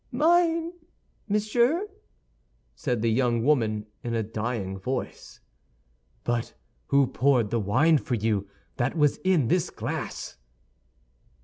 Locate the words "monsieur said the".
1.29-3.11